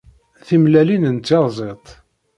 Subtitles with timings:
[0.47, 1.85] Timellalin n tyaziṭ